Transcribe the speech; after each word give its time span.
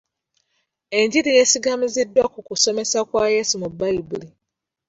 Enjiri 0.99 1.29
yesigamiziddwa 1.37 2.23
ku 2.33 2.39
kusomesa 2.47 2.97
kwa 3.09 3.23
Yesu 3.35 3.55
mu 3.61 3.67
bayibuli. 3.79 4.27